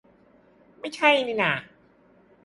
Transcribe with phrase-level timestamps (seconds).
[0.79, 1.53] ไม่ใช่นี่นา